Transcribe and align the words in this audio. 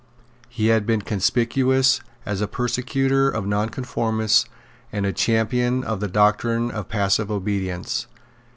He 0.49 0.69
had 0.69 0.87
been 0.87 1.03
conspicuous 1.03 2.01
as 2.25 2.41
a 2.41 2.47
persecutor 2.47 3.29
of 3.29 3.45
nonconformists 3.45 4.45
and 4.91 5.05
a 5.05 5.13
champion 5.13 5.83
of 5.83 5.99
the 5.99 6.07
doctrine 6.07 6.71
of 6.71 6.89
passive 6.89 7.29
obedience. 7.29 8.07